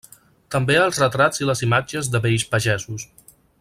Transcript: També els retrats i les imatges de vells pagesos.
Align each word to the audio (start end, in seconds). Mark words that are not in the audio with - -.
També 0.55 0.77
els 0.85 1.01
retrats 1.03 1.43
i 1.43 1.49
les 1.51 1.63
imatges 1.69 2.13
de 2.17 2.25
vells 2.27 2.51
pagesos. 2.55 3.11